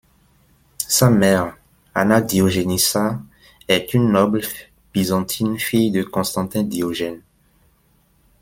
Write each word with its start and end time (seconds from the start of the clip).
Sa 0.87 1.11
mère 1.11 1.55
Anna 1.93 2.21
Diogenissa, 2.21 3.21
est 3.67 3.93
une 3.93 4.11
noble 4.11 4.41
byzantine, 4.95 5.59
fille 5.59 5.91
de 5.91 6.01
Constantin 6.01 6.63
Diogène. 6.63 7.21